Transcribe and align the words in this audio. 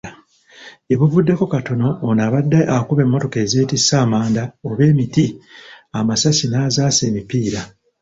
Gyebuvuddeko 0.87 1.43
katono, 1.53 1.87
ono 2.07 2.19
abadde 2.27 2.59
akuba 2.77 3.01
emmotoka 3.05 3.37
ezeetisse 3.45 3.93
amanda 4.05 4.43
oba 4.67 4.83
emiti, 4.91 5.25
amasasi 5.97 6.45
n'azaasa 6.47 7.01
emipiira. 7.09 7.61